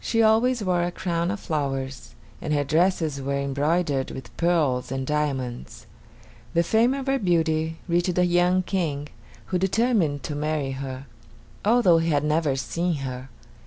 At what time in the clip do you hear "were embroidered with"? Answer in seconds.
3.20-4.34